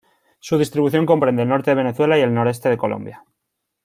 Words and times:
Su 0.39 0.57
distribución 0.57 1.05
comprende 1.05 1.43
el 1.43 1.49
norte 1.49 1.69
de 1.69 1.75
Venezuela, 1.75 2.17
y 2.17 2.21
el 2.21 2.33
noreste 2.33 2.69
de 2.69 2.77
Colombia. 2.79 3.23